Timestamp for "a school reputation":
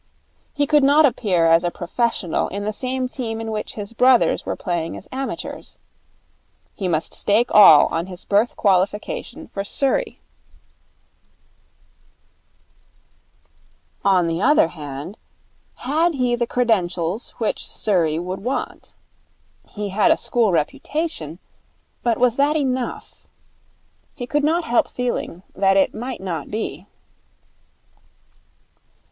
20.09-21.37